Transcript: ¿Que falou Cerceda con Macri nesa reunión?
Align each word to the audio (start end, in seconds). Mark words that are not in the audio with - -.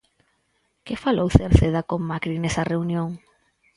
¿Que 0.85 0.95
falou 1.03 1.27
Cerceda 1.39 1.81
con 1.89 1.99
Macri 2.09 2.35
nesa 2.39 2.67
reunión? 2.71 3.09